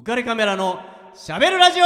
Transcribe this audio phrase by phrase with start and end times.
[0.00, 0.80] 浮かれカメラの
[1.14, 1.84] しゃべるラジオ。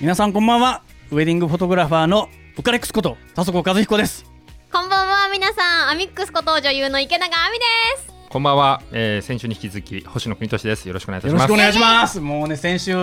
[0.00, 0.82] 皆さんこんばんは。
[1.10, 4.24] ウェディングフォトグラファーのウカレックスこと田底和彦です。
[4.72, 5.28] こんばんは。
[5.32, 7.64] 皆さんアミックスこと女優の池永亜美で
[8.06, 8.17] す。
[8.30, 10.86] こんばんは、えー、先週に引き続き星野国俊です。
[10.86, 11.42] よろしくお願いいたします。
[11.44, 12.20] よろしくお願いします。
[12.20, 12.94] もうね、先週、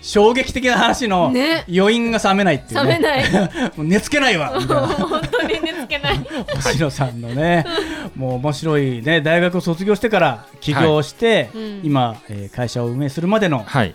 [0.00, 2.94] 衝撃的な話のね余韻が冷めないっていう、ね。
[2.94, 4.48] 冷めない もう寝つけないわ。
[4.58, 6.18] 本当に寝つけない
[6.56, 7.64] 星野さんのね、
[8.16, 13.94] もう面白いね、大学を卒業してから起業して、はいうん今、えー会社を運営するまでのはい。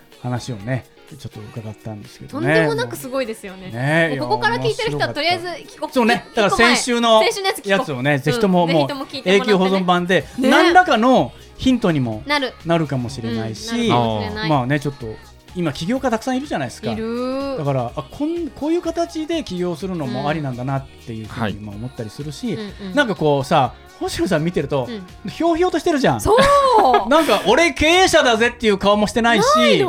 [1.08, 2.46] 話をね、ちょっと伺ったんですけとど。
[2.46, 2.60] ね。
[2.60, 3.70] んでもなくすごいですよね。
[3.70, 4.16] ね。
[4.20, 8.88] ここから聞いてる人はとりあえず聞こうそうね、だから先週の先週のやつをね、ぜひともうんもう
[9.24, 10.50] 永久保存版で、ね。
[10.50, 12.52] 何らかのヒントにもなる。
[12.66, 15.14] なるかもしれないし、まあね、ちょっと
[15.54, 16.92] 今起業家たくさんいるじゃないですか。
[16.92, 17.56] いる。
[17.58, 21.54] だからあこんこういう形で起業するのうんもありなんだなっていうふうはい。
[21.54, 25.30] にまあ思ったりするし、うなんかこうさ星野さん見てると、うん。
[25.30, 26.20] ひょうひょうとしてるじゃん。
[26.20, 26.38] そう。
[27.10, 29.84] なんか俺経営者だぜっていう顔もしてないし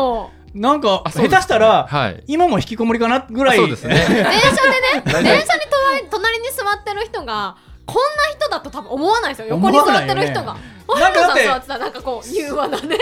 [0.54, 2.24] なんか下手したら、はい。
[2.28, 3.58] 今も引きこもりかなぐらい。
[3.58, 3.96] あそうですね。
[4.08, 7.56] 電車でね電車に隣隣に座ってる人が
[7.86, 9.48] こんな人だと多分思わないですよ。
[9.50, 10.58] 横に座ってる人が。
[10.88, 12.98] なんなんかだってなんかこう柔和なね。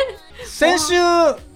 [0.45, 0.95] 先週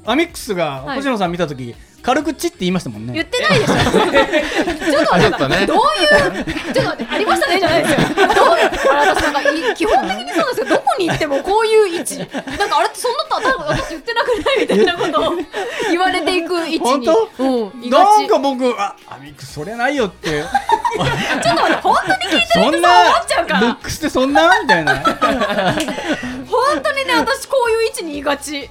[0.05, 3.13] アミックスがはい星野さん見た時、軽くチって言いましたもんね。
[3.13, 3.73] 言ってないでしょ。
[3.73, 7.97] ちょっと待ってちょっとねどういうちょっと待ってありましたねじゃないですよ。
[8.15, 8.63] どうあれ
[9.11, 10.65] 私なんかい基本的にそうなんですよ。
[10.67, 12.17] どこに行ってもこういう位置。
[12.17, 12.27] なん
[12.69, 15.35] かあれってそんなと多分私言ってなくないみたいなことを
[15.89, 17.07] 言われていく位置に。
[17.07, 17.43] 本当？
[17.43, 20.41] うんなんか僕あアミックスそれないよって。
[20.41, 23.59] ちょっと待って本当に聞いてるそん人そう思っなちゃうから。
[23.61, 24.95] ルックスってそんなみたいな。
[26.51, 28.63] 本当にね私こういう位置にいがち、え。
[28.63, 28.69] い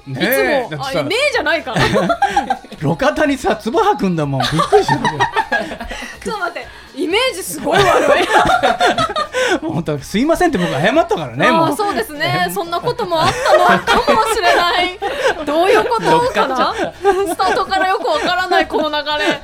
[0.71, 0.87] つも。
[0.87, 1.81] あねえじゃないから
[2.81, 4.41] 路肩にさつば吐くんだもん。
[4.41, 5.01] びっくりしたよ
[6.25, 7.85] ちょっと待ってイメージすごい悪
[8.23, 9.63] い。
[9.63, 11.77] もう本当すいませんって僕謝ったからねもう。
[11.77, 12.49] そうですね。
[12.53, 13.33] そんなこともあっ
[13.87, 14.99] たのかもしれない。
[15.47, 16.75] どういうことかな？
[16.75, 19.41] スタートからよくわからないこの流れ。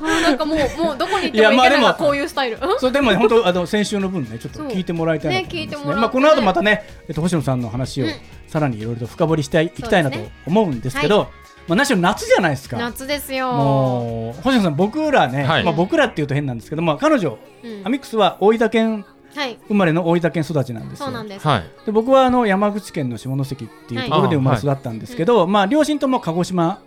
[0.00, 2.58] うんなんかもうもうどこに行ってもいいやまあでもけないがこういうスタイル。
[2.60, 2.80] うん？
[2.80, 5.62] それでもね本当あの先週の分ねちょっと聞いてもらいたいなと思いますね。
[5.62, 5.94] 聞いてもらって。
[5.96, 8.12] ねまあこの後またねえっと星野さんの話をうん。
[8.50, 11.28] さらにいろいろと深掘りしていきたいなと思うんですけど
[11.70, 12.76] まあ何しろ夏じゃないですか。
[12.76, 13.52] 夏ですよ。
[13.52, 15.64] もう星野さん僕らねはい。
[15.64, 17.86] まあ僕らっていうと変なんですけどまあ彼女うん。
[17.86, 19.04] アミックスは大分県
[19.36, 19.56] はい。
[19.68, 21.06] 生まれの大分県育ちなんですよ。
[21.06, 21.46] そうなんです。
[21.46, 21.70] はい。
[21.86, 26.80] で僕はあの山口県の下関っていうところで生まれ育ったんですけど、まあ、両親とも鹿児島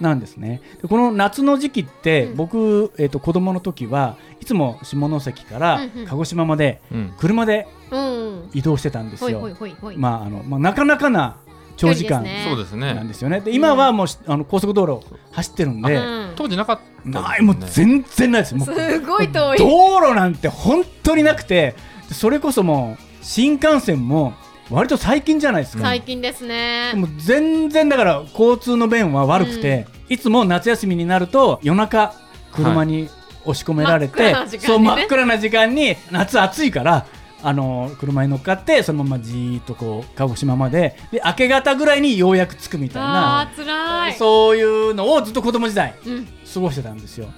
[0.00, 0.60] なんですね。
[0.82, 2.36] でこの夏の時期って、うん。
[2.36, 7.14] 僕、えー、と子供の時はいつも下関から鹿児島までうん。
[7.16, 9.48] 車でうん移動してたんですよ。
[9.96, 11.38] まああのまあ、なかなかな
[11.76, 12.94] 長時間そうですね。
[12.94, 13.40] なんですよね。
[13.40, 16.32] で今はもうしあの高速道路走ってるんで、うん。
[16.36, 17.20] 当時なかったですね。
[17.20, 19.58] ないもう全然ないですもうすごい遠い。
[19.58, 21.74] 道路なんて本当になくて。
[22.12, 24.34] それこそもう新幹線も
[24.70, 25.82] 割と最近じゃないですか。
[25.82, 26.92] 最近ですね。
[26.94, 32.14] もう全然だから交通の便は悪くて、いつも夏休みになると夜中
[32.52, 33.08] 車に
[33.44, 34.66] 押し込められて、真っ暗な時間にね。
[34.66, 37.06] そう真っ暗な時間に夏暑いから
[37.42, 47.28] あの車に乗っかってそのままじーっとこう鹿児島までで明け方ぐらいにようやく着くみたいあなそういうのをずっと子供時代うん過ごしてたんですよ。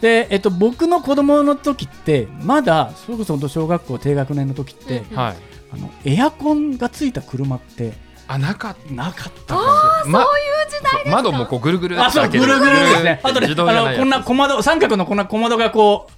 [0.00, 5.36] で、えっと、僕の子供の時ってまだそれこそ本当小学校低学年の時って、うんはい。
[5.72, 7.94] あのエアコンがついた車って
[8.28, 9.54] あ、なかっなかったんですよ。
[10.04, 10.08] た。
[10.08, 13.20] ま、そういう時代ですか窓もこうぐるぐるあ、そう、ぐるぐるですね。
[13.22, 16.12] あとね、自動じゃないやつあの、こんな小窓、三角のこんな小窓がこう、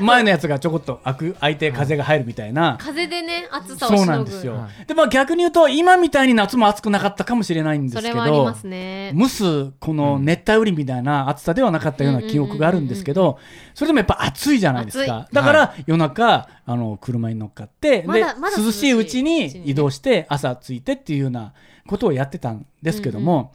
[0.00, 2.76] 前のやつがちょこっと開く、開いて風が入るみたいな。
[2.80, 4.12] 風でね暑さをそうしのぐ。
[4.12, 4.54] なんですよ。
[4.54, 4.68] は。
[4.86, 9.12] で、まあ逆に言うと、今みたいに夏も暑くなかったかもしれないんですそけどれはありま、すね。
[9.16, 13.38] 蒸す、この熱帯雨林みたいな暑さではなかったような記憶があるんですけど、
[13.74, 15.20] それでもやっぱ暑いじゃないですか。
[15.20, 15.32] 暑。
[15.32, 21.52] だから、夜中、あの、車に乗っかって、でまだまだ、涼しいうちに移動して、朝着いてっていうような
[21.86, 23.52] ことをやってたんですけども、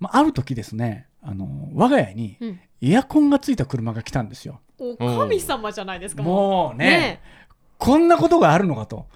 [0.00, 2.60] まあ、ある時ですね、あの、我が家にうん。
[2.82, 4.60] エアコンがついた車が来たんですよ。
[4.78, 7.20] お神様じゃないですかもうね、ね
[7.78, 9.06] こんなことがあるのかと。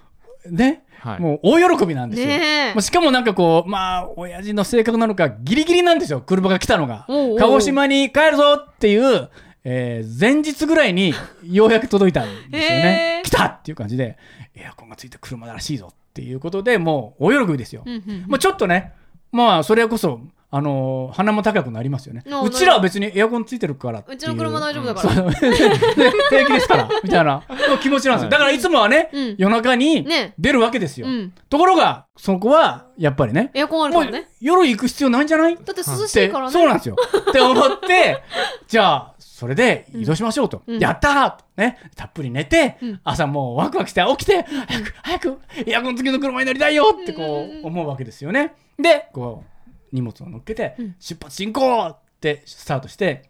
[0.49, 1.19] ね、はい。
[1.19, 2.27] もう大喜びなんですよ。
[2.27, 7.05] ねえまあしかもなんかこう、まあ、親父の性格なのか、ギリギリなんですよ、車が来たのが。
[7.09, 9.29] おうおう鹿児島に帰るぞっていう、
[9.63, 11.13] えー前日ぐらいに
[11.43, 13.21] ようやく届いたんですよね。
[13.23, 14.17] 来たっていう感じで、
[14.55, 17.83] エアコンがついた車らしいぞっていうことでもう大喜びですよ。
[17.85, 18.93] うんうんまあ、ちょっとね、
[19.31, 20.19] まあ、それこそ、
[20.53, 22.23] あのー鼻も高くなりますよね。
[22.29, 24.17] あうちらは別にエアコンついてるからっていう。
[24.17, 25.13] うちの車大丈夫だから。
[25.15, 25.31] そう。
[26.29, 27.43] 平気ですからみたいな。
[27.69, 28.29] の気持ちなんですよ。
[28.29, 29.35] だからいつもはね、うん。
[29.37, 30.33] 夜中にね。
[30.37, 31.33] 出るわけですよ、うん。
[31.49, 34.27] ところがその子はやっぱりねエアコンあるからね。
[34.41, 35.55] 夜行く必要ないんじゃない？
[35.55, 36.51] だって涼しいからね。
[36.51, 36.95] そうなんですよ。
[37.29, 38.21] って思って
[38.67, 40.79] じゃあそれで移動しましょうと、うん。
[40.79, 41.45] やったーと。
[41.57, 41.77] ね。
[41.95, 42.99] たっぷり寝て、うん。
[43.03, 48.53] 朝もうワクワクして起きて、早く早くエアコン付きの車に乗りたいよってこうんう思うわけですよね。
[48.79, 49.50] でこう
[49.91, 50.95] 荷物を乗っけて、うん。
[50.99, 53.29] 出発進行ってスタートして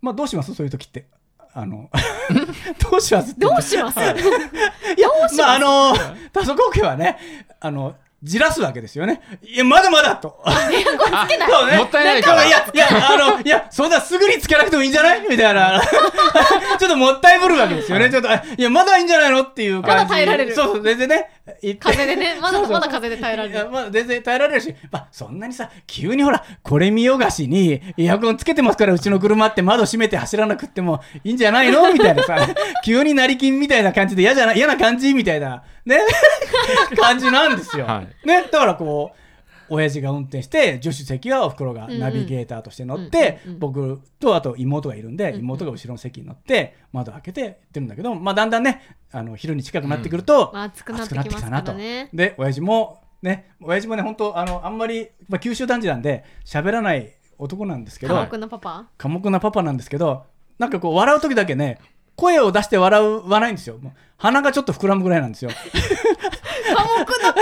[0.00, 0.54] まあどうします？
[0.54, 1.06] そういう時って。
[1.54, 1.90] あの
[2.90, 3.98] どうしますどうします？
[4.00, 4.02] い。
[4.02, 5.94] やまああの
[6.32, 7.18] 多祖高家はね
[7.60, 9.20] あのじらすわけですよね。
[9.42, 10.42] いやまだまだと。
[10.46, 11.50] つけない。
[11.50, 11.76] そうね。
[11.76, 12.46] もったいないから。
[12.46, 15.26] いや、いや、あの、いや、そんなすぐにつけなくてもいいんじゃない？
[15.28, 15.80] みたいな。
[16.78, 18.10] ちょっともったいぶるわけですよね。
[18.10, 19.42] ちょっと、あいや、まだいいんじゃないの？
[19.42, 19.88] っていう感じ。
[19.88, 20.54] まだ耐えられる。
[20.54, 21.30] そうそう、全然ね。
[21.80, 22.72] 風でね まだそうそう。
[22.74, 23.68] まだ風で耐えられる。
[23.70, 31.92] まあ、全然耐えられるし、まあ、そんなにさ、急にほら、これ見よがしに、エアコンつけてますから、うちの車って窓閉めて走らなくってもいいんじゃないの？
[31.92, 32.36] みたいなさ、
[32.84, 35.12] 急に成金みたいな感じで嫌じゃない、嫌な感じ？
[35.12, 35.98] みたいな、ね、
[36.96, 37.86] 感じなんですよ。
[37.86, 38.26] はい。
[38.26, 39.18] ね、だからこう、
[39.68, 43.58] 親父が運転して助手席はおふくろがナビゲーターとして乗って、うんうんうん。
[43.58, 45.40] 僕とあと妹がいるんで、うんうん。
[45.40, 48.82] 妹が後ろの席に乗って窓開けて行ってるんだけど、まあ、だんだんね
[49.12, 52.10] あの昼に近くなってくると、まあ暑くなってきますからね。
[52.12, 58.86] で親父もね親父もね本当あのあんまり、まあ、九州男児なんで喋らない男なんですけど、寡黙なパパ？
[58.98, 60.24] 寡黙なパパなんですけど
[60.58, 61.78] なんかこう笑う時だけね
[62.16, 63.78] 声を出して笑わないんですよ。
[63.78, 65.50] もう鼻がちょっと膨らむぐらいなんですよ。
[66.74, 67.40] 寡黙なパ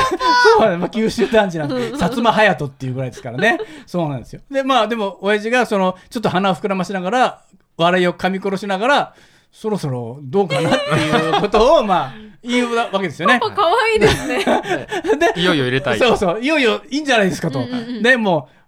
[0.59, 3.59] そうまあ、九州男児なんで薩摩隼人っていうぐらいですからね。
[3.87, 4.41] そうなんですよ。
[4.51, 7.43] でまあでも親父がそのちょっと鼻を膨らましながら
[7.77, 9.15] 笑いを噛み殺しながら
[9.53, 13.39] そろそろどうかなっていうことをまあ言うわけですよね。
[13.41, 14.45] パ可愛いですね。
[15.35, 15.99] でいよいよ入れたい。
[15.99, 16.41] そうそう。
[16.41, 18.03] いよいよいいんじゃないですかと、うんうんうん。
[18.03, 18.60] でもう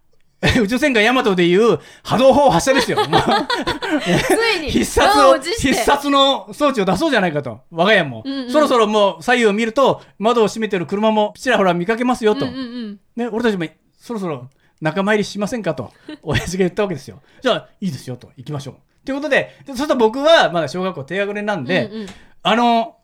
[0.61, 2.99] 宇宙戦艦ヤマトでいう波動砲発射ですよ。
[3.07, 7.61] ついに必殺を、必殺の装置を出そうじゃないかと。
[7.71, 8.23] 我が家も。
[8.25, 12.45] うんうんそろそろもう左右を見ると、窓を閉めてる車もちらほら見かけますよと。
[12.45, 13.67] うんうんうんね、俺たちも
[13.99, 14.49] そろそろ
[14.81, 15.93] 仲間入りしませんかと、
[16.23, 17.21] 親父が言ったわけですよ。
[17.41, 18.75] じゃあ、いいですよと、行きましょう。
[19.07, 22.07] ということで、でそうすると僕はまだ小学校低学年なんで、うんうん
[22.43, 22.97] あの、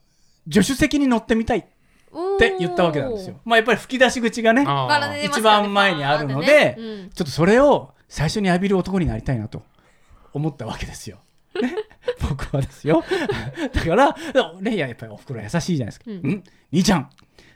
[0.50, 1.69] 助手席に乗ってみたい
[2.37, 3.41] って言ったわけなんですよ。
[3.44, 4.67] まあやっぱり吹き出し口がね、
[5.25, 6.76] 一番前にあるので、ね。
[6.79, 7.11] うん。
[7.11, 9.62] ちょっとそれを最初に浴びる男になりたいなと
[10.32, 11.19] 思ったわけですよ。
[11.61, 11.75] ね、
[12.29, 13.03] 僕はですよ。
[13.73, 14.17] だから、
[14.61, 16.05] ね、いややっぱりおふくろ優しいじゃないですか。
[16.09, 16.31] ううん？
[16.31, 17.11] ん、兄ちゃん、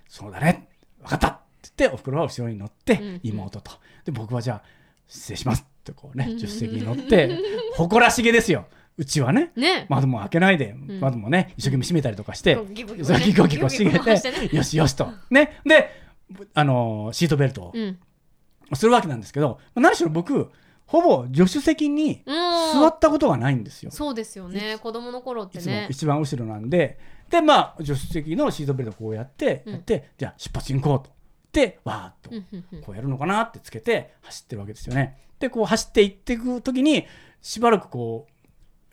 [0.09, 0.69] そうだね、
[1.03, 1.29] 分かった。
[1.29, 1.33] っ
[1.63, 3.21] て言って、おふくろは後ろに乗って、うん。
[3.23, 3.73] 妹と。
[4.05, 4.63] で、僕はじゃあ、
[5.07, 5.63] 失礼します。
[5.63, 6.39] ってこうねう、ん。
[6.39, 7.39] 助手席に乗って、
[7.77, 8.67] 誇らしげですよ。
[8.97, 9.53] うちはね。
[9.57, 13.59] ね窓も開けないで、ん窓もね、一生懸命閉めたりとかして、うねギコギコしげギコギ
[13.99, 15.09] コ回してよしよしと。
[15.31, 15.61] ね。
[15.65, 15.91] で、
[16.55, 17.99] あのーシートベルトをうん
[18.75, 20.51] するわけなんですけど、まあ何しろ僕、
[20.87, 23.91] ほぼ助手席にうん座ったことがないんですよ。
[23.91, 26.99] そうですよね子供の頃っていつもね一番後ろなんで、
[27.31, 31.11] で、まあ、助手席のシートベルトこうやって、うんやって、じゃあ出発進行と。
[31.53, 32.41] で、わーっ
[32.81, 35.19] とこうやるのかなってつけて走ってるわけですよね。
[35.39, 37.07] で、こう走っていっていくときに、
[37.41, 38.32] しばらくこう、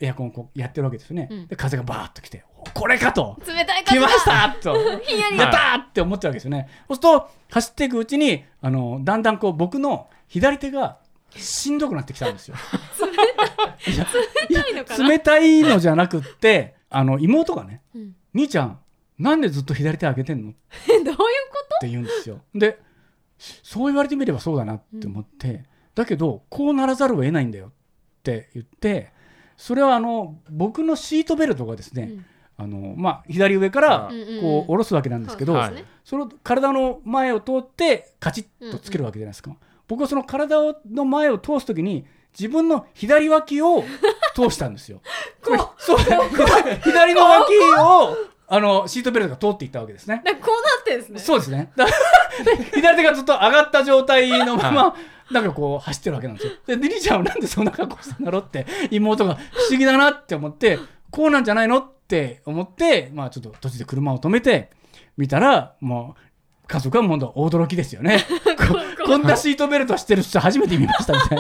[0.01, 1.28] エアコンをこうやってるわけですよね。
[1.30, 3.38] うんで、風がバーッと来て、おこれかと。
[3.46, 5.00] 冷たい風が来ましたと。
[5.01, 6.68] ひんやりやったーって思っちゃうわけですよね。
[6.88, 11.00] そうすると、走っていくうちに、あの、だんだんこう、僕の左手が
[11.36, 12.56] しんどくなってきたんですよ。
[13.86, 15.07] 冷たいのかな？
[15.10, 18.80] 冷たいのじゃなくって、あの、妹がね、うん兄ちゃん、
[19.18, 20.51] なんでずっと左手上げてんの？
[20.51, 20.54] っ
[20.88, 21.16] どういうこ
[21.81, 22.42] て言うんですよ。
[22.54, 22.80] で、
[23.38, 25.63] そう言われてみればそうだなって思って、
[25.96, 27.72] だけど、こうならざるを得ないんだよっ
[28.24, 29.12] て言って、
[29.60, 32.25] それはあの、僕のシートベルトがですね、うん。
[32.63, 35.62] あの、まあ、左上からこう下ろすわけなんですけど、
[36.06, 39.54] その体の前を通ってカチッとつけるわけじゃないですか、
[39.89, 42.06] 僕はその体をの前を通す時に
[42.38, 43.84] 自分の左脇を
[44.34, 45.01] 通したんですよ。
[45.78, 50.22] そう左左の脇をあのシートベルトが通っていったわけですね。
[50.25, 50.38] こうな
[50.82, 51.20] ってんですね。
[51.20, 51.72] そうですね。
[52.74, 54.96] 左手がずっと上がった状態のまま
[55.31, 56.53] なんかこう走ってるわけなんですよ。
[56.67, 60.79] でリリちゃんはなんでそんな格好したんだろうって妹が不思議だなって思って
[61.12, 64.69] こうなんじゃないのって思ってまあちょっと途中で車を止めて
[65.17, 68.25] 見たらもう家族はもう驚きですよね。
[68.57, 71.39] ここんなシートベルトしてる人初めて見ましたみたい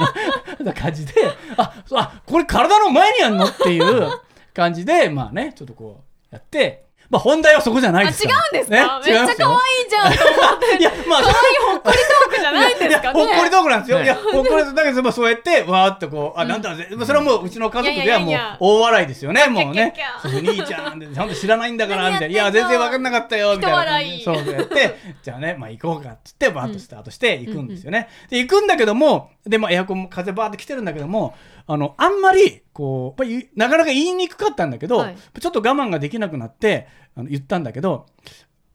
[0.65, 1.13] な感じで
[1.57, 4.09] ああこれ体の前にやんのっていう
[4.55, 8.33] 感じでまあねちょっとこうやってまあ本題はそこじゃないあ違うんですか？
[8.35, 10.77] らですか、めっちゃ可愛いじゃんと思って。
[10.79, 13.99] いやまあ可愛いほっこりトークじゃないんですかいやほっこりねトークなんですよ。
[13.99, 14.05] ね。
[14.05, 19.93] いや、ほっこりだけど、まあそうやって、わーっとこう、あ、なんだぜ、それはもう、うちの家族ではもう大笑いですよね、もうね。
[20.21, 22.33] そう兄ちゃんで、ちゃんと知らないんだから、みたいな。
[22.33, 28.09] いや、全然わかんなかったよ、みたいなそうやって、じゃあね、まあ行こうかって言って、バーッとスタートして行くんですよね。
[28.29, 31.35] で、行くんだけども、で、まあエアコンも風バーって来てるんだけども、
[31.67, 33.23] あの、あんまり、こう、
[33.55, 35.15] なかなか言いにくかったんだけど、はい。
[35.39, 38.05] ちょっと我慢ができなくなって、あの言ったんだけど、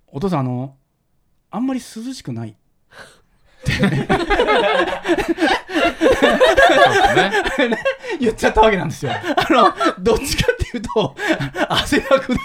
[0.08, 0.76] お父さん、あの、
[1.50, 2.56] あんまり涼しくない。
[3.72, 4.04] そうです
[7.68, 7.78] ね。
[8.20, 9.12] 言っちゃったわけなんですよ。
[9.12, 11.16] あの、どっちかっていうと、
[11.68, 12.40] 汗だくだ。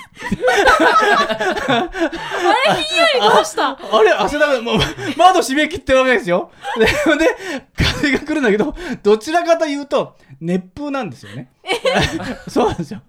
[3.35, 4.61] どうしたあれ、汗だくだ。
[4.61, 4.77] もう、
[5.17, 6.51] 窓閉め切ってるわけですよ。
[6.77, 6.91] で、で
[7.77, 11.51] 風が来るんだけど、どちらかというと、熱風なんですよね。
[12.47, 13.01] そうなんですよ。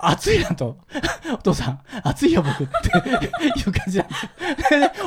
[0.00, 0.76] 暑いなと。
[1.32, 4.28] お父さん、暑いよ僕っていう感じなんです。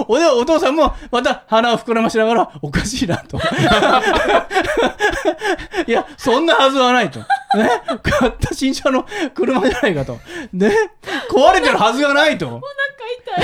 [0.08, 3.40] おでお父さんもまた鼻を膨らましながら、おかしいなと。
[5.88, 7.20] いや、そんなはずはないと。
[7.20, 7.26] ね、
[8.04, 10.20] 買った新車の車じゃないかと。
[10.54, 10.72] ね、
[11.30, 12.62] 壊れてるはずがないと。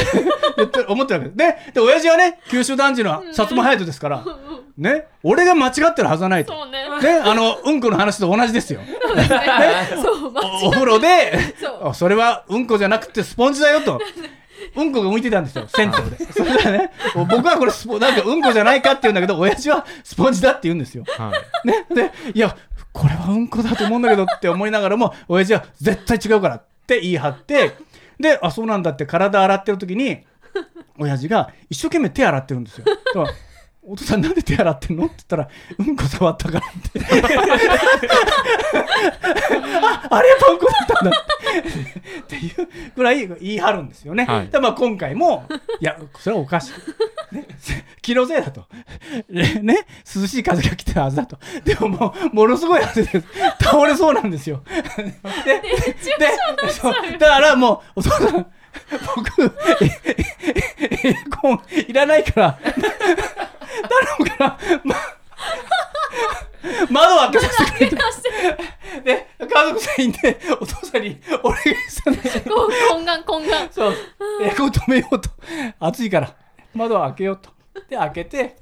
[0.01, 0.24] 痛い。
[0.57, 1.31] 言って思ってるわけ。
[1.31, 1.38] です。
[1.38, 4.24] で、で、親父はね、九州男児の薩摩隼人ですから、
[4.77, 6.53] ね、俺が間違ってるはずはないと。
[6.53, 6.88] そうね。
[7.01, 8.79] ね、あの、うんこの話と同じですよ。
[10.01, 11.89] そうまおお風呂でそう。
[11.89, 14.00] あそれはうんこじゃなくてスポンジだよと。
[14.75, 16.33] うんこが向いてたんですよ、銭湯で。
[16.33, 21.03] それでね、僕はこれスポ、なんかうんこじゃないかって言うんだけど、親父はスポンジだって言うんですよ。
[21.07, 21.31] は
[21.63, 21.67] い。
[21.67, 22.55] ね、で、いや、
[22.91, 27.74] これはうんこだと思うんだけどって思いながらも、親父は絶対違うからって言い張って、
[28.19, 30.25] で、あ、そうなんだって体洗ってる時に、
[30.97, 32.86] 親父が一生懸命手洗ってるんですよ。
[32.86, 33.33] だから
[33.89, 35.05] お父さんなんで手洗ってんの？
[35.05, 35.47] って言ったら、
[35.79, 37.00] うんこ触ったからって。
[39.81, 44.25] あ、あれやっぱうんこだったんだっていうぐらい言い張るんですよね。
[44.25, 45.48] はいでまあ今回も、
[45.80, 47.36] いや、それはおかしい。
[47.36, 47.46] ね、
[48.01, 48.66] 気のせいだと。
[49.30, 51.38] ね、ね涼しい風が来てるはずだと。
[51.63, 53.24] でももう、ものすごい汗で
[53.62, 54.63] 倒れそうなんですよ。
[55.46, 58.46] で、で、そうだからもう、お父さん、
[59.16, 62.74] 僕、ええエアコンいらないから、頼
[64.20, 64.96] むから、ま、
[66.89, 67.97] 窓を開けさせてくれと。
[69.03, 72.43] で、家族全員でお父さんにお願いしたんですよ。
[72.91, 73.93] 懇願懇願そう。
[74.41, 75.29] エアコン止めようと。
[75.79, 76.36] 暑いから。
[76.74, 77.50] 窓を開けようと。
[77.89, 78.57] で、開けて、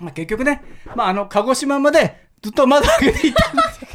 [0.00, 0.62] まあ、結局ね、
[0.94, 3.86] まあ、あの、鹿児島までずっと窓開けていったんですよ。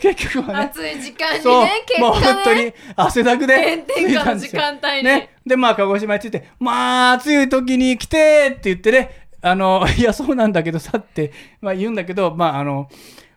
[0.00, 0.64] 結局はね。
[0.64, 12.88] 暑い時間にね結もう本果当にね汗だくで炎天下の時間帯にね、でまあ鹿児島に着いてまあ暑い時に来てって言ってねあの いやそうなんだけどさって、まあ、言うんだけどまああの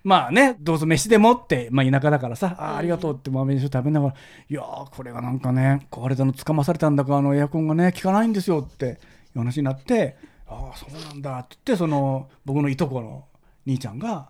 [0.04, 4.14] まあねどうぞ飯でもって、まあ、田舎だからさ、あーありがとうって豆飯を食べながら
[4.50, 8.90] いやーこれがなんかね壊れたのつかまされたんだかあのエアコンがね効かないんですよってい
[9.36, 13.26] う話になってああそうなんだって言ってその僕のいとこの
[13.68, 14.30] 兄ちゃんが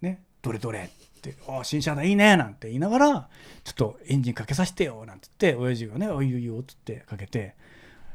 [0.00, 3.28] ね、どれどれって、あ新車だ、いいねなんて言いながら、
[3.64, 7.54] ちょっとエンジンかけさせてよなんて言って、親父がね、あ、いいよいいよって言ってかけて、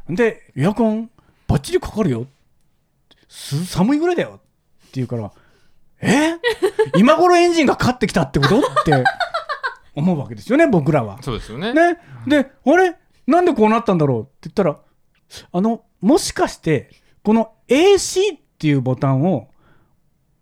[0.10, 1.10] で、エアコン
[1.48, 2.26] バッチリかかるよ。
[2.26, 2.28] す
[3.28, 4.42] 寒いぐらいだよって
[4.94, 5.32] 言うから、
[6.02, 6.34] え？
[6.98, 8.60] 今頃エンジンがかかってきたってこと？
[8.60, 9.04] って
[9.96, 11.22] 思うわけですよね、僕らは。
[11.22, 11.74] そうですよね。
[11.74, 12.96] ね、で、あれ？
[13.28, 14.78] なんでこうなったんだろうって言ったら、
[15.52, 16.92] あの、もしかして、
[17.24, 19.50] この AC っていうボタンを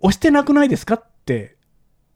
[0.01, 1.55] 押してなくないですかって、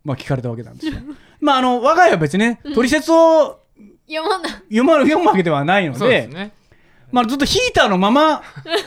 [0.03, 0.93] まあ聞かれたわけなんですよ。
[1.39, 3.61] まああの、我が家は別にね、取説を
[4.09, 6.51] 読まない読ま読むわけではないので、ですね。
[7.11, 8.41] まあずっとヒーターのまま、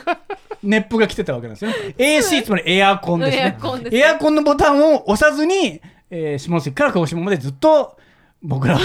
[0.63, 1.95] 熱風が来てたわけなんですよね。
[1.99, 3.43] AC、つまりエアコンですね。
[3.43, 7.97] エアコンですねエアコンのボタンを押さずに、えー下関から鹿児島までずっと
[8.43, 8.81] 僕らは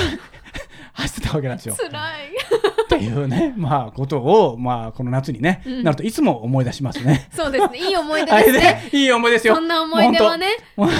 [0.94, 1.76] 走ってたわけなんですよ。
[1.76, 1.92] 辛い
[2.96, 7.28] っていうね、 まあ、ことを、まあ、この夏にね、うんなるといつも思い出しますね。
[7.36, 9.56] そうですねいい思い出ですね ね、いい思い出ですよ。
[9.56, 10.92] そんな思い出はねとてもい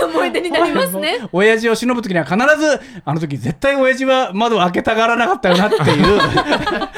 [0.00, 6.18] い思い出になりますね 親父を忍ぶ時には必ず、あの時絶対親父は窓を開けたがらなかったよなっていう。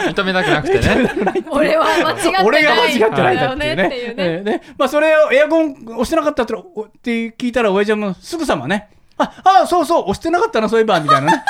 [0.08, 1.10] 認めたくなくてね。
[1.50, 3.86] 俺は間違ってない俺が間違ってないんだっていうね。
[3.86, 8.88] っていうねえーねまあ、それをエアコン押してなかったっておって聞いたら、親父はもうすぐさまね、
[9.18, 11.44] あ、あ、そうそう、押してなかったな、そういえば、みたいなね。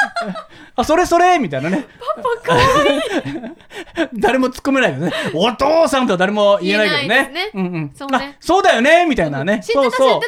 [0.74, 1.86] あ、それそれ、みたいなね。
[2.16, 5.12] パパかわいい誰も突っ込めないけどね。
[5.34, 7.28] お父さんとは誰も言えないけどね。
[7.28, 7.92] ねうんうん。
[7.94, 9.60] そうねあ、そうだよね、みたいなね。
[9.62, 10.20] そうそう。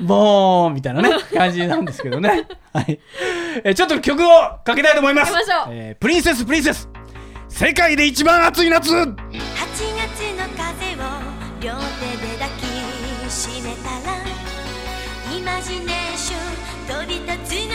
[0.00, 2.46] ボーンみたいなね、感じなんですけどね。
[2.72, 3.00] はい。
[3.64, 4.28] えーちょっと曲を
[4.64, 5.32] かけたいと思います。
[5.32, 6.88] かけましょうえープリンセスプリンセス。
[7.48, 8.92] 世界で一番暑い夏。
[8.92, 9.18] 8月の
[10.56, 10.98] 風を
[11.60, 12.48] 両手で抱
[13.26, 14.16] きしめたら
[15.36, 17.71] イマジネーシ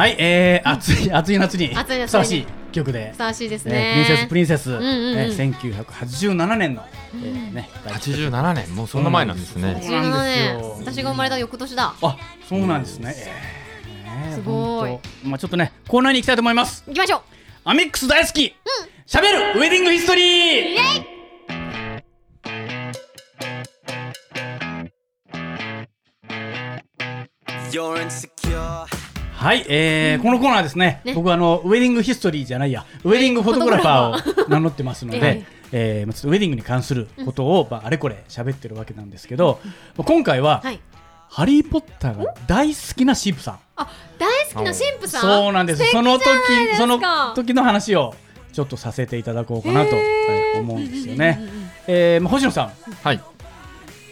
[0.00, 2.06] はい、えー、暑い暑い夏に暑い夏に。
[2.06, 3.10] ふさわしい曲で。
[3.12, 3.16] ふ。
[3.16, 3.92] さわしいですね、ね。
[3.92, 6.84] プリンセスプリンセス、んうんうんえー1987年の、
[7.16, 9.78] えーね、大ヒット87年もうそんな前なんですね。
[9.82, 10.46] そうなんです。
[10.54, 11.94] よね私が生まれた翌年だ。
[12.00, 12.16] あ、
[12.48, 13.14] そうなんですね。
[13.14, 14.98] えーねすごい。
[15.22, 16.82] まあちょっとね、コーナーに行きたいと思います。
[16.86, 17.20] 行きましょう。
[17.64, 18.54] アミックス大好き。
[19.06, 19.20] 喋
[19.54, 20.80] るウェディングヒストリー。
[29.40, 31.00] はい、えーこのコーナーですね。
[31.02, 35.44] ね僕はあのウェディングヒストリーじゃないや、ウェディングフォトグラファーを名乗ってますのえで。
[35.72, 39.58] えーまあちょっとウェディングに関することを、まあ、あれこれ喋ってるわけなんですけど、
[39.96, 40.80] まあ今回は、はい。
[41.30, 45.20] ハリー・ポッターが大好きな神父さんあ、大好きな神父さん？
[45.22, 45.78] そうなんです。
[45.78, 48.14] 素敵その時じゃないですかその時の話を
[48.52, 49.96] ちょっとさせていただこうかなと
[50.58, 51.40] 思うんですよね。
[51.86, 53.20] えーまあ星野さん、はい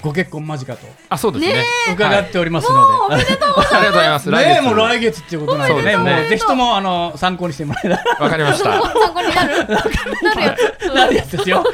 [0.02, 1.64] ご結婚間近とあそうですね
[1.95, 3.62] 伺っておりますので、ありがとうご
[3.99, 8.81] ざいます 来月ねえもう来月っていうことなんでね、もうぜひともあの参考にしてもらえたらわかりました参
[9.14, 9.69] 考になる。
[10.95, 11.37] なるやつ。
[11.37, 11.62] ですよ。
[11.62, 11.69] も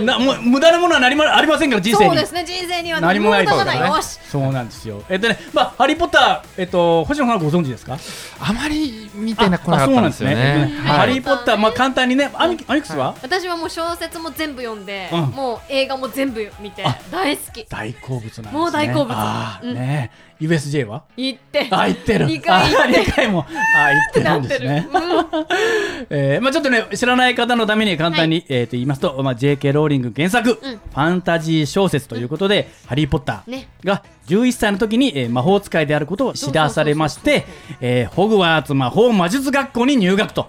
[0.00, 2.26] うなもう無駄なものは何もありませんから人生にそうで。
[2.26, 2.44] すね。
[2.44, 4.18] 人生には何もないとですからねよし。。
[4.30, 5.02] そうなんですよ。
[5.08, 7.96] えっとね、まあハリーポッターえっと星野さんはご存知ですか？
[8.40, 10.88] あまり見てなこなかったんですよあそうなんねですね。
[10.88, 13.14] はいハリーポッターまあ簡単にね、アミアミックスは？
[13.22, 16.96] 私はもう小説も全部読んで、うんもう映画も全部見てあ
[17.36, 17.64] 大好き。
[17.68, 18.50] 大好物なんですね。
[18.52, 21.04] もう大好物あーうんね、USJ は？
[21.16, 21.68] 行って。
[21.70, 22.26] あ、行ってる。
[22.26, 23.46] 二回行ってあ二回も。
[23.76, 24.88] あ、行ってるんですね。
[26.10, 29.72] えーまあちょっとね、知らない方のために簡単に、えーと言いますと、まあ J.K.
[29.72, 37.44] ローリング原作、うんファンタジー小説ということで、ハリーポッターねが11歳の時に、えー魔法使いであることを知らされまして、
[37.80, 40.48] えーホグワーツ魔法魔術学校に入学と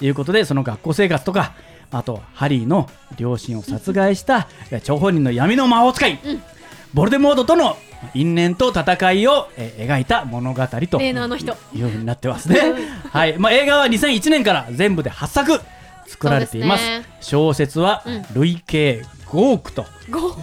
[0.00, 1.52] いうことで、その学校生活とか。
[1.90, 6.18] あとハリーの両親を殺害したえー張本人の闇の魔法使い、
[6.94, 7.76] ボルデモードとの
[8.14, 12.74] 因縁と戦いを、えー描いた物語というふうになってますね。
[13.10, 15.60] はい、まあ、映画は2001年から全部で8作
[16.06, 16.84] 作られています。
[16.84, 17.04] ね。
[17.20, 18.24] 小説はうん。
[18.34, 20.36] 累計5億とご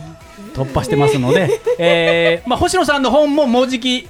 [0.53, 4.07] 突破してますので、 えーまあ、星野さんの本ももうじき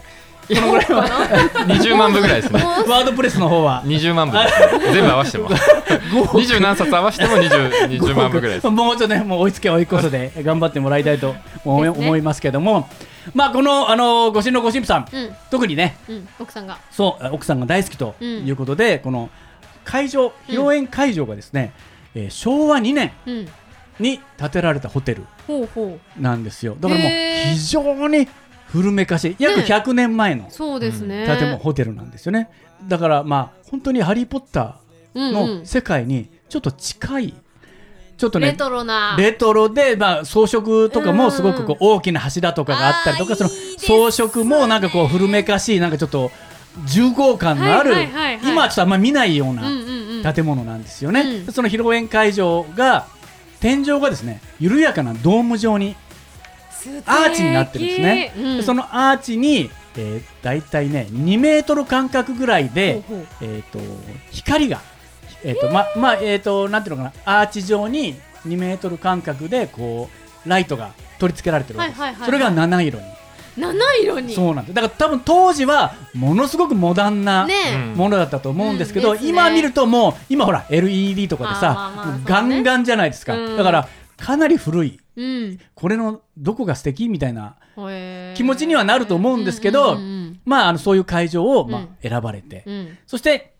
[0.47, 1.08] このぐらいは。
[1.67, 2.62] 20万部ぐらいですね。
[2.88, 3.82] ワードプレスの方は。
[3.86, 4.38] 20万部。
[4.91, 5.49] 全部合わせても。
[6.34, 8.69] 二十何冊合わせても 20, 20万部ぐらいです。
[8.69, 11.86] もうちょっとねもう追いつけ追い越すで頑張ってもらいたいと思
[12.17, 12.89] い,、ますけども。
[13.34, 15.29] まあこのあのご神のご神父さん、うん。
[15.49, 15.95] 特にね。
[16.10, 16.27] うん。
[16.39, 16.77] 奥さんが。
[16.91, 18.45] そう奥さんが大好きとうん。
[18.45, 19.29] いうことで、この
[19.86, 21.71] 会場披露宴会場がですね、
[22.15, 23.47] えー昭和2年うん。
[23.99, 26.21] に建てられたホテルほうほう。
[26.21, 26.75] なんですよ。
[26.79, 27.12] だからもう
[27.53, 28.27] 非常に
[28.73, 29.36] 古めかしい。
[29.38, 30.47] 約ね100年前の。
[30.49, 31.25] そうですね。
[31.27, 32.49] 建物、ホテルなんですよね。
[32.88, 37.33] だからまあ本当に「ハリー・ポッター」の世界にちょっと近い、
[38.17, 39.15] ちょっとねレトロな。
[39.15, 43.49] レトロで、まあ、装飾とかもすごくこう大きな柱とかがあったりとか、その
[44.09, 46.31] 装飾もなんかこう古めかしいなんかちょっと
[46.88, 47.93] 重厚感のある、
[48.43, 53.05] 今はちょっとあんまり見ないような建物なんですよね、その披露宴会場が
[53.59, 55.95] 天井がですね緩やかなドーム状に
[57.05, 58.57] アーチになってるんですね、うん。
[58.57, 63.25] でそのアーチに、えー、大体ね2メートル間隔ぐらいで、ほうほう。
[63.41, 63.79] えー、と
[64.31, 64.81] 光が、
[65.43, 68.15] えーとままあえー、となんていうのかなアーチ状に
[68.47, 70.09] 2メートル間隔でこ
[70.45, 72.25] うライトが取り付けられてるわけです、はいはいはいはい。
[72.25, 73.05] それが七色に。
[73.55, 74.33] 七色に？
[74.33, 74.73] そうなんです。
[74.73, 77.47] だから多分当時はものすごくモダンな、
[77.95, 79.23] ものだったと思うんですけど、うん。
[79.23, 82.23] 今見るともう今ほら LED とかであーまさ、あまあね。
[82.25, 83.57] ガンガンじゃないですか、うん。
[83.57, 83.87] だから
[84.23, 84.99] かなり古い。
[85.17, 85.59] うん。
[85.75, 87.57] これのどこが素敵みたいな
[88.36, 92.09] 気持ちにはなると思うんですけど、うんうんまああのそういう会場を、まあうん。
[92.09, 92.73] 選ばれて、うん。
[92.73, 93.53] うんそして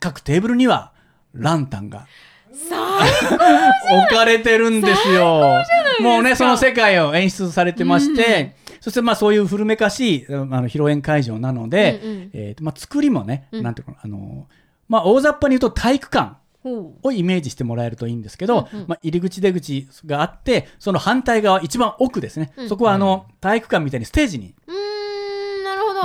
[0.00, 0.92] 各テーブルには
[1.32, 2.08] ランタンが
[2.50, 5.62] 置かれてるんですよ。
[6.00, 12.30] もうね、その世界を演出されてまして、そしてまあそういう古めかしいあの披露宴会場なので、うんうん。
[12.32, 13.62] えーとまあ、作りもね、うん。
[13.62, 14.48] なんていうかなあの
[14.88, 18.88] まあ、大雑把に言うと体育館ほをイメージしてもらえるといいんですけど、うんうん。
[18.88, 22.68] まあ、入り口出口があってその反対側一番奥ですね、うん。
[22.68, 24.54] そこはあの体育館みたいにステージに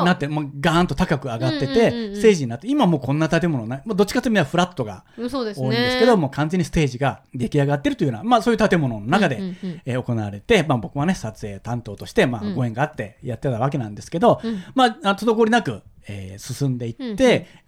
[0.06, 5.26] なってもうガーンと高く上がってて、うんうんステージになって今もうこんな建物ない、まあ、どっちかというとフラットが多い
[5.68, 9.82] んですけど、もう完全にステージが出来上がってるというような、まあ、そういう建物の中で、うんうんうん。
[9.86, 12.56] えー行われて、まあ、僕はね撮影担当として、まあ、うん。
[12.56, 14.64] ご縁があってやってたわけなんですけど、うん。
[14.76, 17.18] まああ滞りなく、えー進んでいって、うんうん。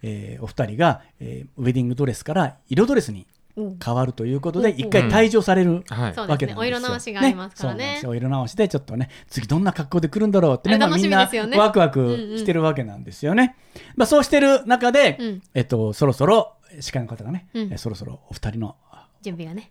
[0.02, 3.26] えーお二人が、えーウェディングドレスから色ドレスに
[3.56, 3.78] うん。
[3.84, 6.58] 変わるということでうん一回退場される、わけなんですよ。
[6.58, 7.78] お色直しがありますからね。
[7.78, 8.10] そうなんですよ。
[8.10, 11.50] お色直しでちょっとね次どんな格好で来るんだろうってねみまあですよね。
[11.50, 13.56] みんなワクワクしてるわけなんですよね。
[13.94, 15.42] まあ、そうしてる中で、うん。
[15.54, 18.76] えっと、そろそろ司会の方がね、うそろそろお二人の
[19.22, 19.70] 準備がね。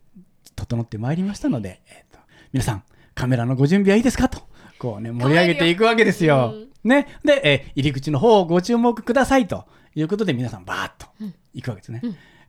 [0.56, 2.20] 整ってまいりましたので、えっと
[2.54, 2.84] 皆さん
[3.16, 4.42] カメラのご準備はいいですかと
[4.82, 6.56] こうね盛り上げていくわけですよ。
[6.84, 11.06] ね、で、えー入り口の方をご注目くださいということで皆さんバーッと
[11.54, 12.02] 行くわけですね。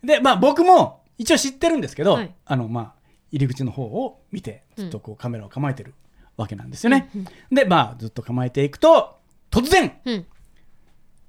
[0.03, 2.35] でまあ僕も一応知ってるんですけど、はい。
[2.47, 2.95] あのまあ
[3.31, 5.93] 入り口の方を見てずっとこうカメラを構えてる
[6.39, 7.11] わけなんですよね。
[7.51, 9.19] でまあずっと構えていくと
[9.51, 10.27] 突然うん。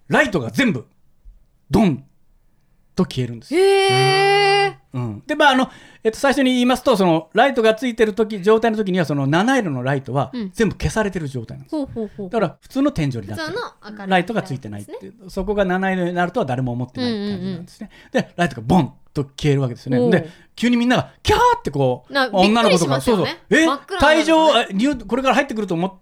[0.08, 0.88] ライトが全部
[1.70, 2.06] ドン
[2.96, 3.60] と消えるんですよ。
[3.60, 3.88] へ
[4.68, 5.70] えうん、でまああの、
[6.04, 10.52] えっと、最初に言いますとそのライトがついてる時状態の時にはその七色のライトはうん。
[10.54, 12.30] 全部消されてる状態なんです、ほうほうほう。
[12.30, 13.36] だから普通の天井になってる。
[13.36, 15.30] 普通の明るいライトがついてないっていう。
[15.30, 23.26] そこが七色になるとは誰も思ってない感じなんですね、でライトがボンと消えるわけですよねで急にみんながキャーってこうな女の子とかそうそう。
[23.50, 24.48] え退場
[25.08, 25.94] これから入ってくると思っ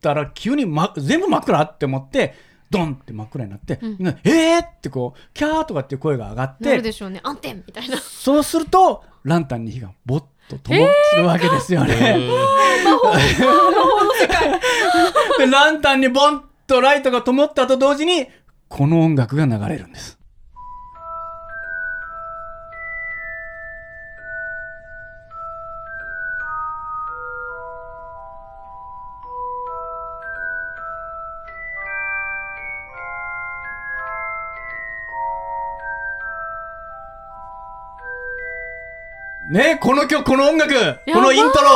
[0.00, 2.34] たら急に、ま、全部真っ暗って思って
[2.72, 4.62] ドンって真っ暗になって、みんなえー？
[4.62, 7.20] ってこうキャーとかっていう声が上がっなるてでしょうね。
[7.22, 7.98] 暗転みたいな。
[7.98, 10.74] そうするとランタンに火がボッと灯
[11.16, 11.94] るわけですよね。
[15.38, 18.26] でランタンにボンとライトが灯ったと同時に
[18.68, 20.18] この音楽が流れるんです。
[39.52, 40.74] ねこの曲この音楽
[41.12, 41.68] このイントロ。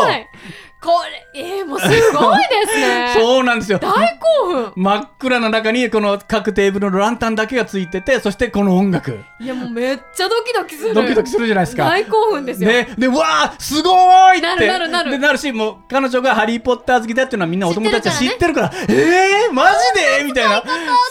[0.78, 1.02] こ
[1.34, 3.14] れえー、もうすごいですね。
[3.18, 3.78] そうなんですよ。
[3.78, 4.15] 大
[4.76, 9.18] 真っ暗な中にこの各テーブルのランタンだけがついててそしてこの音楽。
[9.40, 10.94] いやもうめっちゃドキドキする。
[10.94, 11.84] ドキドキするじゃないですか。
[11.84, 14.46] 大興奮ですよ、ね、で、うわーすごーいって。
[14.46, 15.10] なるなるなる。
[15.12, 20.24] でなるし、もう彼女がハリー・ポッター好きだっていうのはみんなお友達は知知ってるから、えー、マジで？
[20.24, 20.60] みたいな。
[20.60, 20.68] て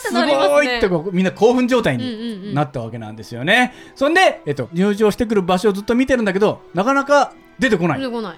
[0.07, 3.73] すごいってこうみんな興奮状態になったわけなんですよね。
[3.95, 7.99] そんで、えっと、入場してくる場所をずっと見てるんだけど、なかなか出てこない。
[7.99, 8.37] 出てこない。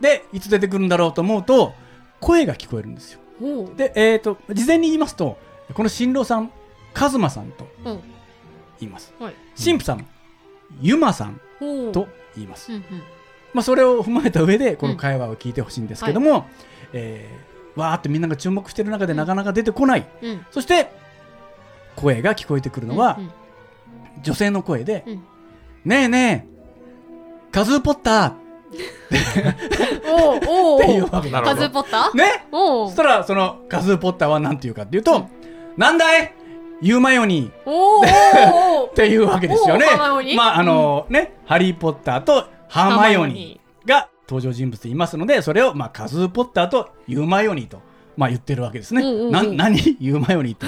[0.00, 1.74] で、いつ出てくるんだろうと思うと、
[2.20, 3.20] 声が聞こえるんですよ。
[3.76, 5.38] で、えっと、事前に言いますと、
[5.74, 6.50] この新郎さん、
[6.92, 8.00] カズマさんとうん。
[8.80, 9.14] 言います。
[9.18, 9.34] はい。
[9.62, 10.06] 神父さん、
[10.80, 11.40] ユマさん
[11.92, 12.72] と言います。
[12.72, 12.82] うんうん。
[13.52, 16.46] まあ、それを踏まえた上でこの会話を聞いてほしいんですけども、
[16.92, 20.46] えーわーってみんなが注目してる中でなかなか出てこない、うん。
[20.52, 20.92] そして
[21.96, 23.30] 声が聞こえてくるのはうん
[24.22, 25.24] 女性の声でうん
[25.84, 28.36] 「ねえねえカズーポッタ
[30.06, 30.80] おうおう。
[30.80, 32.16] ー」っていうわけなるほどカズーポッター？
[32.16, 32.46] ね。
[32.52, 32.88] おう。
[32.88, 35.28] そしたらそのカズーポッターは何て言うかっていうと
[35.76, 36.32] 「なんだい？
[36.82, 37.50] ユーマヨニー」
[38.90, 39.86] っていうわけですよね。
[40.36, 47.80] まああのね、ハリー・ポッターとハーマイオニーが登場人物でいますのでそれを、まあ、カズー・ポッターとユーマイオニーと、
[48.16, 49.02] まあ、言ってるわけですね。
[49.02, 49.30] うんうんうん。
[49.30, 49.96] な何？
[50.00, 50.66] ユーマイオニーって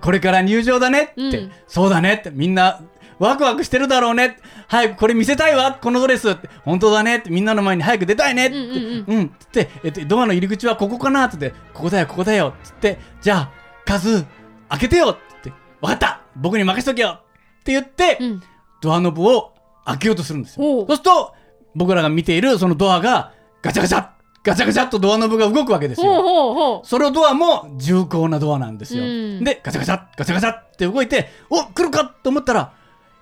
[0.00, 1.52] これから入場だねって、うん。
[1.66, 2.30] そうだねって。
[2.30, 2.80] みんな
[3.22, 4.36] ワクワクしてるだろうね。
[4.66, 5.78] 早くこれ見せたいわ。
[5.80, 6.28] このドレス。
[6.28, 7.18] って本当だね。
[7.18, 8.46] ってみんなの前に早く出たいね。
[8.48, 8.56] って。
[8.56, 9.32] うん。
[9.38, 11.36] つって、えっと、ドアの入り口はここかなって。
[11.38, 12.48] 言ってここだよここだよ。
[12.48, 12.98] っつって。
[13.20, 13.52] じゃあ
[13.84, 14.26] カズー
[14.70, 15.10] 開けてよ。
[15.10, 15.52] って。
[15.80, 16.22] 分かった。
[16.34, 17.20] 僕に任せとけよ。
[17.20, 18.42] って言って、うん。
[18.80, 19.54] ドアノブを
[19.84, 20.64] 開けようとするんですよ。
[20.64, 21.34] そうすると
[21.76, 24.08] 僕らが見ているそのドアがガチャガチャ。
[24.42, 26.22] ガチャガチャっとドアノブが動くわけですほうよ。
[26.22, 29.04] ほうほそのドアも重厚なドアなんですよ。
[29.04, 29.44] うん。
[29.44, 32.72] でガチャガチャガチャガチャって動いてお来るかと思ったら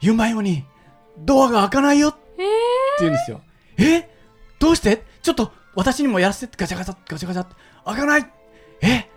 [0.00, 0.64] 言う前よに
[1.18, 2.18] ドアが開かないよって
[3.00, 3.40] 言うんですよ。
[3.76, 4.08] え？
[4.58, 5.02] どうして？
[5.22, 7.54] ちょっと私にもやらせてガチャガチャガチャガチャって。
[7.84, 8.30] 開かない。
[8.82, 9.08] え？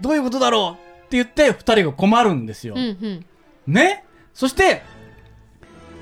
[0.00, 1.04] どういうことだろう？
[1.06, 2.74] って言って二人が困るんですよ。
[2.76, 3.26] うんうん。
[3.66, 4.04] ね？
[4.34, 4.82] そして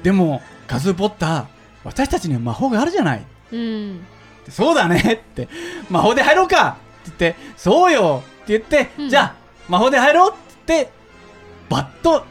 [0.02, 1.46] でもカズーポッター
[1.84, 3.24] 私たちには魔法があるじゃない。
[3.52, 4.04] うん。
[4.48, 5.00] そうだね。
[5.14, 5.48] って。
[5.88, 6.76] 魔法で入ろうか。
[7.08, 8.22] って言ってそうよ。
[8.42, 9.08] って言って、うん。
[9.08, 9.34] じゃあ
[9.68, 10.32] 魔法で入ろう。
[10.32, 10.92] って言って
[11.68, 12.24] バッと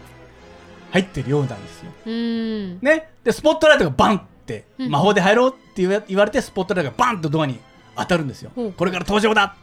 [0.95, 1.91] 入ってるようなんですよ。
[2.05, 2.79] うん。
[2.79, 3.09] ね。
[3.25, 4.89] でスポットライトがバンってうん。
[4.89, 7.59] 魔法で入ろうって言われてスポットライトがバンとドアに
[7.97, 8.51] 当たるんですよ。
[8.55, 9.57] これから登場だ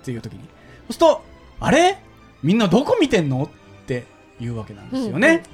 [0.00, 0.40] っていう時に。
[0.40, 1.22] そうすると
[1.60, 1.98] あれ？
[2.42, 4.06] みんなどこ見てんのって
[4.40, 5.44] いうわけなんですよね、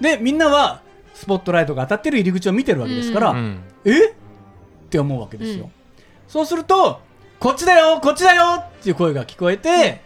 [0.00, 0.82] でみんなは
[1.14, 3.60] スポットライトが当たってる入り口を見てるわけですから、うん。
[3.84, 4.08] え？
[4.08, 4.12] っ
[4.90, 5.70] て思うわけですよ、うん。
[6.28, 7.00] そうすると
[7.38, 10.00] こっちだよこっちだよっていう声が聞こえて、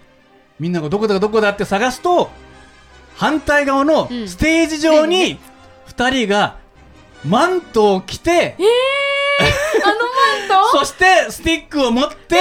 [0.61, 2.31] みんながどこだどこだって探すと
[3.17, 4.29] 反対側のうん。
[4.29, 5.39] ステージ上に
[5.97, 6.57] 2人が
[7.25, 8.57] マントを着て、
[9.85, 9.95] あの
[10.51, 10.79] マント？
[10.79, 12.37] そしてスティックを持って、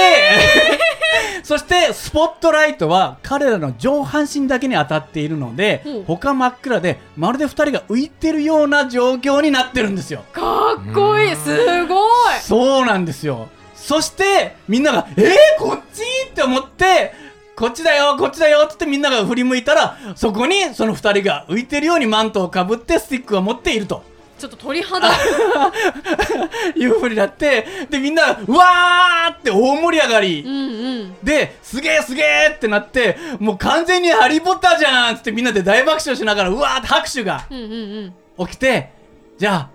[1.42, 6.04] そしてスポットライトは彼らの上半身だけに当たっているので、うん。
[6.04, 10.24] 他真っ暗でまるで2人が浮いてるような状況になってるんですよ。
[10.32, 11.36] かっこいい。
[11.36, 12.08] すごい。
[12.42, 13.48] そうなんですよ。
[13.74, 17.12] そしてみんなが「えー、こっち?」って思って
[17.56, 24.02] 「こっちだよこっちだよ」ってってみんなが振り向いたらそこにその2人が浮いてるようにマントをかぶってスティックを持っていると。
[24.38, 25.08] ちょっと鳥肌。
[26.76, 31.16] いうふうになってでみんなうわーって大盛り上がり、うんうん。
[31.24, 38.46] ですげえすげえってなってもう完全にハリー・ポッターじゃんっつってみんなで大爆笑しながらうわーって拍手がうんうんうん。
[38.46, 38.90] 起きて
[39.38, 39.68] じゃあ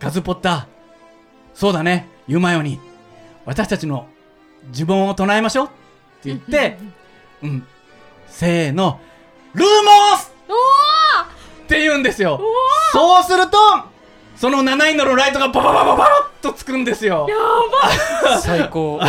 [0.00, 0.64] カズ・ポッター
[1.54, 2.80] そうだね言うまように
[3.44, 4.08] 私たちの
[4.74, 5.72] 呪文を唱えましょうって
[6.24, 6.78] 言って
[7.42, 7.66] うん。
[8.26, 9.00] せーの。
[9.54, 10.32] ルーモス!
[10.48, 12.40] おって言うんですよ。
[12.92, 13.58] そうすると
[14.36, 17.28] その7位のライトがパパパパパッとつくんですよ。
[18.42, 19.00] 最高。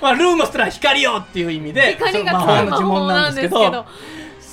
[0.00, 3.86] まあ、ルーモスってのは光よっていう意味で光が魔法の魔呪文法なんですけど。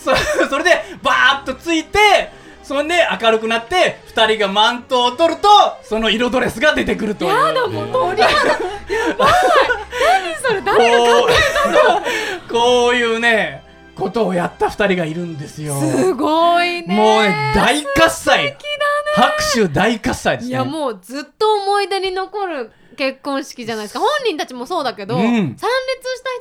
[0.04, 0.12] そ
[0.50, 2.32] それでバーッとついて
[2.64, 5.48] それで明るくなって2人がマントを取ると
[5.84, 7.32] その色ドレスが出てくるという。
[7.32, 8.30] やだもう鳥肌や
[9.18, 9.32] ばい。
[10.24, 11.28] 何それ誰がこ
[12.48, 13.64] うこういうね
[13.96, 15.80] ことをやった2人がいるんですよ。
[15.80, 16.96] すごいね。
[16.96, 18.58] もうね大喝采。
[19.16, 20.52] 拍手大喝采ですね。
[20.52, 24.00] いやもうずっと思い出に残る結婚式じゃないですか。
[24.00, 25.24] 本人たちもそうだけど、うん。
[25.24, 25.70] 参列した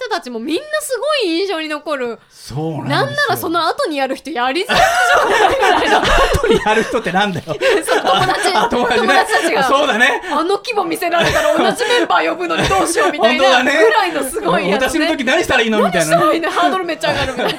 [0.06, 2.18] 人たちもみんなすごい印象に残る。
[2.30, 2.94] そうなんですよ。
[2.94, 5.88] なんならその後にやる人やりづらいでしょうがない
[6.36, 7.44] 後にやる人ってなんだよ。
[7.46, 8.54] そう友達。
[8.54, 9.64] あ友達たちが。
[9.64, 10.22] そうだね。
[10.30, 16.48] あの規模見せられたら同じメンバー呼ぶのにどうしようみたいなぐらいのすごいやつ私のね時何したらいいのみたいなね。
[16.48, 17.52] ハードルめっちゃ上がるみたい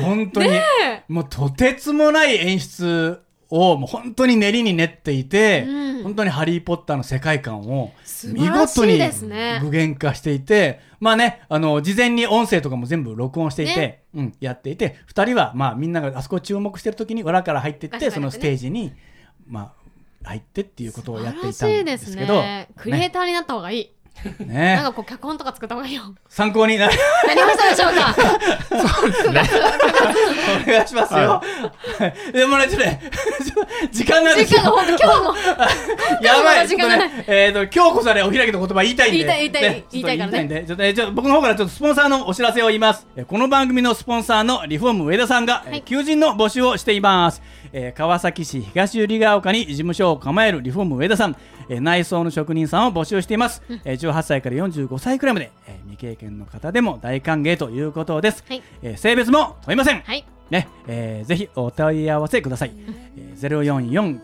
[0.04, 3.20] 本当に、ねもうとてつもない演出
[3.52, 5.92] をもう本当に練りに練っていて、うん。
[6.02, 8.98] 本当に「ハリー・ポッター」の世界観を素見事に
[9.60, 14.02] 具現化していてまあねあの事前に音声とかも全部録音していて、ね。
[14.14, 18.10] うん、やっていて2人はまあみんながあそこ注目してる時に裏から入っていって、ね。
[18.10, 18.92] そのステージに
[19.46, 19.72] ま
[20.24, 22.68] あ入ってっていうことをやっていたんですすけどね。
[22.76, 23.90] クリエイターになった方がいい、
[24.46, 24.76] ね。
[24.76, 26.02] なんかこう脚本とか作った方がいいよ。
[26.28, 28.14] 参考になりなりましたでしょうか？
[30.62, 31.42] お願いしますよ。
[32.32, 33.00] でもね、ちょっとね、
[33.90, 34.60] 時間なんですよ。
[34.60, 34.82] 時間が。
[34.82, 35.34] 本当今日も。
[36.22, 37.08] やばい、時間がない。
[37.08, 39.18] ね、えっ、と、今日こそね、お開きの言葉言いたいんで。
[39.18, 40.64] 言いたい言いたいね言いたいからね。
[40.66, 43.06] ちょっとちょっと僕の方からちょっとスポンサーのお知らせを言います。
[43.16, 47.40] えーこの番組のスポンサーのリフォーム上田さんが、求人の募集をしています。
[47.72, 51.36] えー川崎市東百合ヶ丘に事務所を構えるリフォーム上田さん、
[51.68, 53.62] えー内装の職人さんを募集しています。
[53.84, 58.44] えー18歳から45歳くらいまで、えー未経験の方でも大歓迎ということです。
[58.48, 60.00] はいえー性別も問いません。
[60.02, 62.72] はいね、えーぜひお問い合わせください。
[63.16, 64.22] えー、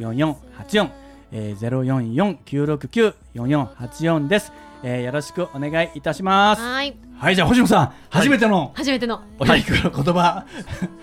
[0.00, 0.90] 044-969-4484、
[1.32, 5.02] えー、044-969-4484です、えー。
[5.04, 6.62] よろしくお願いいたします。
[6.62, 9.22] はいはい、じゃあ星野さん、初めての初めての。
[9.38, 10.46] お開きの言葉、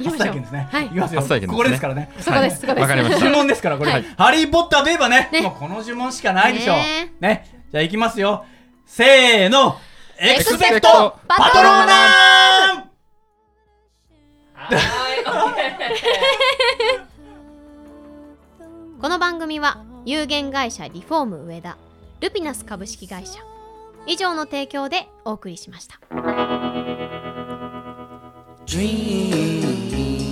[0.03, 0.67] 初体験ですね。
[0.71, 0.87] はい。
[0.87, 1.21] いきますよ。
[1.21, 2.11] 初体験ここですからね。
[2.19, 2.81] そこですそこです。
[2.81, 3.23] わかりました。
[3.23, 4.03] 呪文ですから、これ、はい。
[4.17, 5.41] ハリー・ポッターといえばね、ね。
[5.41, 6.77] もうこの呪文しかないでしょう。
[6.77, 7.13] ね。
[7.19, 7.45] ね。
[7.71, 8.45] じゃあ行きますよ。
[8.87, 9.77] せーの。
[10.19, 12.87] エクスペクトパパトローナム
[18.99, 21.77] この番組は有限会社リフォーム上田
[22.19, 23.39] ルピナス株式会社
[24.07, 25.99] 以上の提供でお送りしました。
[28.65, 30.26] Dream,